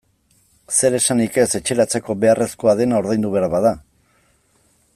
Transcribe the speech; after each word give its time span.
Zer 0.77 0.95
esanik 0.99 1.35
ez 1.43 1.45
etxeratzeko 1.59 2.15
beharrezkoa 2.23 2.75
dena 2.81 2.99
ordaindu 3.03 3.35
behar 3.37 3.47
bada. 3.57 3.75